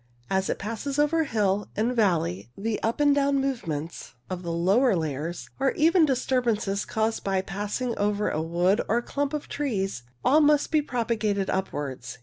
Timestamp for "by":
7.23-7.41